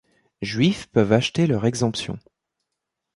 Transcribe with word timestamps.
Juifs 0.41 0.87
peuvent 0.87 1.13
acheter 1.13 1.45
leur 1.45 1.67
exemption. 1.67 2.17